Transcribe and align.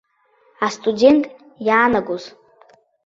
Астудент 0.65 1.23
иаанагоз. 1.67 2.23